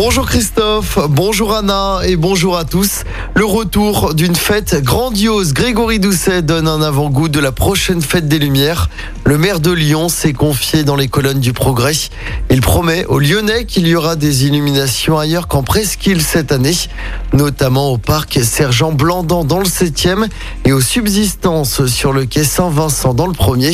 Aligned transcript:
Bonjour 0.00 0.26
Christophe, 0.26 1.00
bonjour 1.10 1.52
Anna 1.52 2.02
et 2.04 2.14
bonjour 2.14 2.56
à 2.56 2.64
tous. 2.64 3.02
Le 3.34 3.44
retour 3.44 4.14
d'une 4.14 4.36
fête 4.36 4.80
grandiose. 4.80 5.52
Grégory 5.52 5.98
Doucet 5.98 6.40
donne 6.42 6.68
un 6.68 6.80
avant-goût 6.82 7.28
de 7.28 7.40
la 7.40 7.50
prochaine 7.50 8.00
fête 8.00 8.28
des 8.28 8.38
Lumières. 8.38 8.90
Le 9.24 9.38
maire 9.38 9.58
de 9.58 9.72
Lyon 9.72 10.08
s'est 10.08 10.34
confié 10.34 10.84
dans 10.84 10.94
les 10.94 11.08
colonnes 11.08 11.40
du 11.40 11.52
Progrès. 11.52 11.96
Il 12.48 12.60
promet 12.60 13.06
aux 13.06 13.18
Lyonnais 13.18 13.64
qu'il 13.64 13.88
y 13.88 13.96
aura 13.96 14.14
des 14.14 14.46
illuminations 14.46 15.18
ailleurs 15.18 15.48
qu'en 15.48 15.64
Presqu'île 15.64 16.22
cette 16.22 16.52
année, 16.52 16.76
notamment 17.32 17.90
au 17.90 17.98
parc 17.98 18.38
Sergent 18.44 18.92
Blandan 18.92 19.42
dans 19.42 19.58
le 19.58 19.64
7e 19.64 20.28
et 20.64 20.72
aux 20.72 20.80
subsistances 20.80 21.86
sur 21.86 22.12
le 22.12 22.24
quai 22.24 22.44
Saint-Vincent 22.44 23.14
dans 23.14 23.26
le 23.26 23.32
premier. 23.32 23.72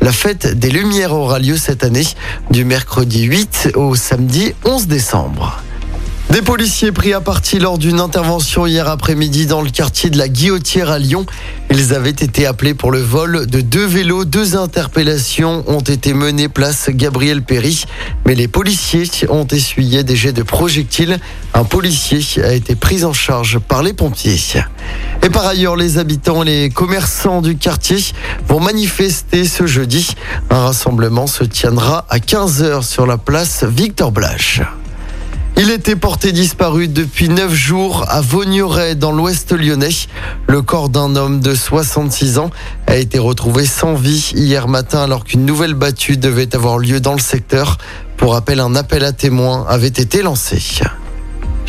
La 0.00 0.12
fête 0.12 0.58
des 0.58 0.70
Lumières 0.70 1.12
aura 1.12 1.38
lieu 1.38 1.58
cette 1.58 1.84
année 1.84 2.06
du 2.50 2.64
mercredi 2.64 3.24
8 3.24 3.72
au 3.74 3.94
samedi 3.94 4.54
11 4.64 4.86
décembre. 4.86 5.62
Des 6.36 6.42
policiers 6.42 6.92
pris 6.92 7.14
à 7.14 7.22
partie 7.22 7.58
lors 7.58 7.78
d'une 7.78 7.98
intervention 7.98 8.66
hier 8.66 8.88
après-midi 8.88 9.46
dans 9.46 9.62
le 9.62 9.70
quartier 9.70 10.10
de 10.10 10.18
la 10.18 10.28
Guillotière 10.28 10.90
à 10.90 10.98
Lyon. 10.98 11.24
Ils 11.70 11.94
avaient 11.94 12.10
été 12.10 12.44
appelés 12.44 12.74
pour 12.74 12.90
le 12.90 13.00
vol 13.00 13.46
de 13.46 13.62
deux 13.62 13.86
vélos. 13.86 14.26
Deux 14.26 14.54
interpellations 14.54 15.64
ont 15.66 15.80
été 15.80 16.12
menées 16.12 16.50
place 16.50 16.90
Gabriel 16.90 17.42
Péry. 17.42 17.86
Mais 18.26 18.34
les 18.34 18.48
policiers 18.48 19.08
ont 19.30 19.46
essuyé 19.46 20.04
des 20.04 20.14
jets 20.14 20.34
de 20.34 20.42
projectiles. 20.42 21.18
Un 21.54 21.64
policier 21.64 22.20
a 22.44 22.52
été 22.52 22.74
pris 22.74 23.02
en 23.04 23.14
charge 23.14 23.58
par 23.58 23.82
les 23.82 23.94
pompiers. 23.94 24.38
Et 25.22 25.30
par 25.30 25.46
ailleurs, 25.46 25.76
les 25.76 25.96
habitants 25.96 26.42
et 26.42 26.64
les 26.64 26.68
commerçants 26.68 27.40
du 27.40 27.56
quartier 27.56 27.96
vont 28.46 28.60
manifester 28.60 29.46
ce 29.46 29.66
jeudi. 29.66 30.14
Un 30.50 30.66
rassemblement 30.66 31.28
se 31.28 31.44
tiendra 31.44 32.04
à 32.10 32.18
15h 32.18 32.82
sur 32.82 33.06
la 33.06 33.16
place 33.16 33.64
Victor 33.64 34.12
Blache. 34.12 34.60
Il 35.58 35.70
était 35.70 35.96
porté 35.96 36.32
disparu 36.32 36.86
depuis 36.86 37.30
neuf 37.30 37.50
jours 37.54 38.04
à 38.08 38.20
Vaugneray 38.20 38.94
dans 38.94 39.10
l'ouest 39.10 39.52
lyonnais. 39.52 39.88
Le 40.48 40.60
corps 40.60 40.90
d'un 40.90 41.16
homme 41.16 41.40
de 41.40 41.54
66 41.54 42.36
ans 42.36 42.50
a 42.86 42.96
été 42.96 43.18
retrouvé 43.18 43.64
sans 43.64 43.94
vie 43.94 44.32
hier 44.34 44.68
matin 44.68 45.02
alors 45.02 45.24
qu'une 45.24 45.46
nouvelle 45.46 45.72
battue 45.72 46.18
devait 46.18 46.54
avoir 46.54 46.76
lieu 46.78 47.00
dans 47.00 47.14
le 47.14 47.20
secteur. 47.20 47.78
Pour 48.18 48.34
rappel, 48.34 48.60
un 48.60 48.74
appel 48.74 49.02
à 49.02 49.12
témoins 49.12 49.64
avait 49.66 49.88
été 49.88 50.20
lancé. 50.20 50.62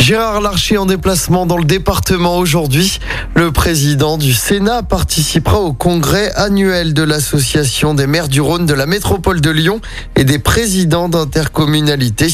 Gérard 0.07 0.39
Larcher 0.39 0.77
en 0.77 0.85
déplacement 0.85 1.45
dans 1.45 1.57
le 1.57 1.65
département 1.65 2.37
aujourd'hui. 2.37 3.01
Le 3.35 3.51
président 3.51 4.17
du 4.17 4.31
Sénat 4.33 4.81
participera 4.81 5.59
au 5.59 5.73
congrès 5.73 6.31
annuel 6.35 6.93
de 6.93 7.03
l'Association 7.03 7.93
des 7.93 8.07
maires 8.07 8.29
du 8.29 8.39
Rhône 8.39 8.65
de 8.65 8.73
la 8.73 8.85
métropole 8.85 9.41
de 9.41 9.49
Lyon 9.49 9.81
et 10.15 10.23
des 10.23 10.39
présidents 10.39 11.09
d'intercommunalité. 11.09 12.27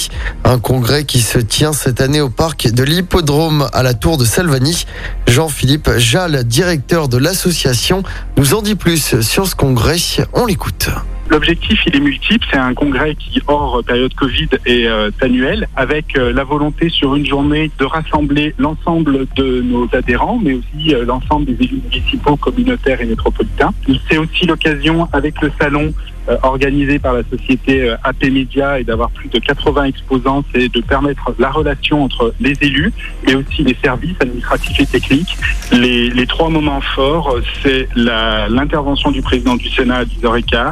Un 0.43 0.59
congrès 0.59 1.05
qui 1.05 1.19
se 1.19 1.39
tient 1.39 1.73
cette 1.73 1.99
année 1.99 2.21
au 2.21 2.29
parc 2.29 2.67
de 2.67 2.83
l'Hippodrome 2.83 3.67
à 3.73 3.81
la 3.81 3.95
Tour 3.95 4.19
de 4.19 4.25
Salvani. 4.25 4.85
Jean-Philippe 5.25 5.97
Jal, 5.97 6.43
directeur 6.43 7.07
de 7.07 7.17
l'association, 7.17 8.03
nous 8.37 8.53
en 8.53 8.61
dit 8.61 8.75
plus 8.75 9.19
sur 9.21 9.47
ce 9.47 9.55
congrès. 9.55 9.97
On 10.33 10.45
l'écoute. 10.45 10.89
L'objectif, 11.29 11.79
il 11.87 11.95
est 11.95 11.99
multiple. 11.99 12.45
C'est 12.51 12.57
un 12.57 12.73
congrès 12.73 13.15
qui, 13.15 13.41
hors 13.47 13.83
période 13.83 14.13
Covid, 14.13 14.49
est 14.65 14.87
euh, 14.87 15.09
annuel, 15.21 15.67
avec 15.75 16.17
euh, 16.17 16.33
la 16.33 16.43
volonté 16.43 16.89
sur 16.89 17.15
une 17.15 17.25
journée 17.25 17.71
de 17.79 17.85
rassembler 17.85 18.53
l'ensemble 18.57 19.25
de 19.35 19.61
nos 19.61 19.87
adhérents, 19.93 20.39
mais 20.43 20.53
aussi 20.53 20.93
euh, 20.93 21.05
l'ensemble 21.05 21.45
des 21.45 21.65
élus 21.65 21.81
municipaux, 21.91 22.35
communautaires 22.35 23.01
et 23.01 23.05
métropolitains. 23.05 23.73
C'est 24.09 24.17
aussi 24.17 24.45
l'occasion, 24.45 25.07
avec 25.13 25.41
le 25.41 25.51
salon, 25.59 25.93
euh, 25.93 26.12
organisé 26.43 26.99
par 26.99 27.13
la 27.13 27.23
société 27.29 27.89
euh, 27.89 27.95
AP 28.03 28.23
Media 28.31 28.79
et 28.79 28.83
d'avoir 28.83 29.11
plus 29.11 29.29
de 29.29 29.39
80 29.39 29.85
exposants, 29.85 30.43
c'est 30.53 30.69
de 30.69 30.81
permettre 30.81 31.33
la 31.37 31.49
relation 31.51 32.03
entre 32.03 32.33
les 32.39 32.55
élus 32.61 32.93
et 33.27 33.35
aussi 33.35 33.63
les 33.63 33.75
services 33.83 34.15
administratifs 34.19 34.79
et 34.79 34.85
techniques. 34.85 35.37
Les, 35.71 36.25
trois 36.27 36.49
moments 36.49 36.81
forts, 36.95 37.35
c'est 37.61 37.87
l'intervention 37.95 39.11
du 39.11 39.21
président 39.21 39.55
du 39.55 39.69
Sénat 39.69 39.97
à 39.97 40.05
10h15, 40.05 40.71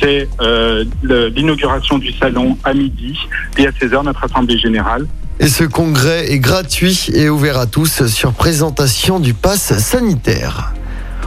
c'est 0.00 0.28
euh, 0.40 0.84
l'inauguration 1.02 1.98
du 1.98 2.12
salon 2.12 2.56
à 2.64 2.72
midi 2.72 3.18
et 3.58 3.66
à 3.66 3.70
16h 3.70 4.04
notre 4.04 4.24
assemblée 4.24 4.58
générale. 4.58 5.06
Et 5.38 5.48
ce 5.48 5.64
congrès 5.64 6.30
est 6.32 6.38
gratuit 6.38 7.10
et 7.14 7.28
ouvert 7.28 7.58
à 7.58 7.66
tous 7.66 8.06
sur 8.06 8.32
présentation 8.32 9.20
du 9.20 9.34
pass 9.34 9.78
sanitaire. 9.78 10.74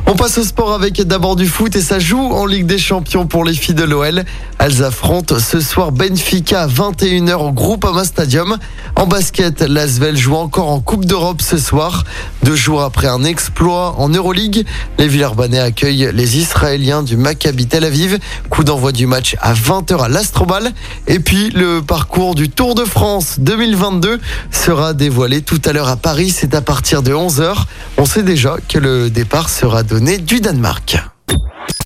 On 0.06 0.16
passe 0.16 0.38
au 0.38 0.44
sport 0.44 0.74
avec 0.74 1.02
d'abord 1.02 1.36
du 1.36 1.48
foot 1.48 1.76
et 1.76 1.82
ça 1.82 1.98
joue 1.98 2.20
en 2.20 2.46
Ligue 2.46 2.66
des 2.66 2.78
Champions 2.78 3.26
pour 3.26 3.46
les 3.46 3.54
filles 3.54 3.74
de 3.74 3.84
l'OL. 3.84 4.24
Elles 4.66 4.82
affrontent 4.82 5.40
ce 5.40 5.60
soir 5.60 5.92
Benfica 5.92 6.62
à 6.62 6.68
21h 6.68 7.34
au 7.34 7.52
Groupama 7.52 8.06
Stadium. 8.06 8.58
En 8.96 9.06
basket, 9.08 9.60
l'Asvel 9.60 10.16
joue 10.16 10.36
encore 10.36 10.70
en 10.70 10.80
Coupe 10.80 11.04
d'Europe 11.04 11.42
ce 11.42 11.58
soir. 11.58 12.06
Deux 12.44 12.56
jours 12.56 12.82
après 12.82 13.08
un 13.08 13.26
exploit 13.26 13.96
en 13.98 14.08
Euroleague, 14.08 14.66
les 14.98 15.10
Villeurbanais 15.10 15.60
accueillent 15.60 16.12
les 16.14 16.38
Israéliens 16.38 17.04
du 17.04 17.18
Maccabi 17.18 17.68
Tel 17.68 17.84
Aviv. 17.84 18.20
Coup 18.50 18.64
d'envoi 18.64 18.94
du 18.94 19.06
match 19.06 19.36
à 19.42 19.54
20h 19.54 20.02
à 20.02 20.08
l'Astrobal. 20.08 20.72
Et 21.08 21.20
puis 21.20 21.50
le 21.50 21.82
parcours 21.82 22.34
du 22.34 22.50
Tour 22.50 22.74
de 22.74 22.86
France 22.86 23.40
2022 23.40 24.22
sera 24.50 24.94
dévoilé 24.94 25.42
tout 25.42 25.62
à 25.66 25.74
l'heure 25.74 25.90
à 25.90 25.98
Paris. 25.98 26.30
C'est 26.30 26.56
à 26.56 26.62
partir 26.62 27.04
de 27.04 27.12
11h. 27.12 27.54
On 27.98 28.06
sait 28.06 28.24
déjà 28.24 28.56
que 28.70 28.80
le 28.80 29.10
départ 29.10 29.50
sera 29.50 29.84
donné 29.84 30.20
du 30.20 30.40
Danemark. 30.40 31.04